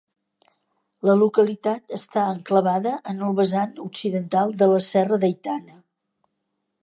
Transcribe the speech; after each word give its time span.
La 1.07 1.15
localitat 1.19 1.93
està 1.97 2.23
enclavada 2.37 2.95
en 3.13 3.21
el 3.27 3.37
vessant 3.41 3.77
occidental 3.85 4.57
de 4.63 4.69
la 4.71 4.79
Serra 4.87 5.21
d'Aitana. 5.25 5.77